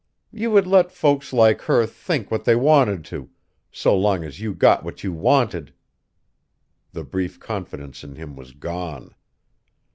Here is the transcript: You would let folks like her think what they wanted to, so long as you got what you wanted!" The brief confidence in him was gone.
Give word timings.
You 0.31 0.49
would 0.49 0.65
let 0.65 0.91
folks 0.91 1.31
like 1.31 1.61
her 1.61 1.85
think 1.85 2.31
what 2.31 2.43
they 2.43 2.55
wanted 2.55 3.05
to, 3.13 3.29
so 3.71 3.95
long 3.95 4.23
as 4.23 4.39
you 4.41 4.55
got 4.55 4.83
what 4.83 5.03
you 5.03 5.13
wanted!" 5.13 5.75
The 6.91 7.03
brief 7.03 7.39
confidence 7.39 8.03
in 8.03 8.15
him 8.15 8.35
was 8.35 8.53
gone. 8.53 9.13